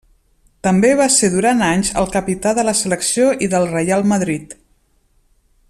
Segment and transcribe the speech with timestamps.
[0.67, 4.57] També va ser durant anys el capità de la selecció i del Reial Madrid.